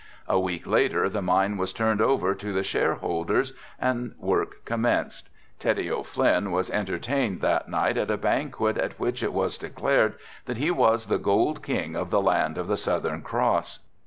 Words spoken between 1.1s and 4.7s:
mine was turned over to the share holders and work